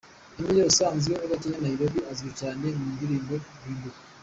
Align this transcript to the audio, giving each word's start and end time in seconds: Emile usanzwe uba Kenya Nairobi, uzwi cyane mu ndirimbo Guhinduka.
Emile 0.39 0.61
usanzwe 0.71 1.13
uba 1.25 1.35
Kenya 1.41 1.59
Nairobi, 1.65 1.99
uzwi 2.11 2.29
cyane 2.39 2.65
mu 2.79 2.85
ndirimbo 2.95 3.33
Guhinduka. 3.53 3.99